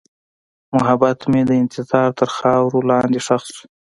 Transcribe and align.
محبت 0.75 1.19
مې 1.31 1.41
د 1.49 1.51
انتظار 1.63 2.09
تر 2.19 2.29
خاورې 2.37 2.81
لاندې 2.89 3.19
ښخ 3.25 3.43
شو. 3.55 3.65